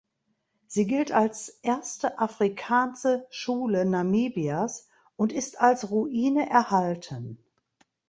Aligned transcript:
Sie 0.65 0.87
gilt 0.87 1.11
als 1.11 1.47
erste 1.61 2.17
afrikaanse 2.17 3.27
Schule 3.29 3.85
Namibias 3.85 4.87
und 5.15 5.31
ist 5.31 5.59
als 5.61 5.91
Ruine 5.91 6.49
erhalten. 6.49 7.37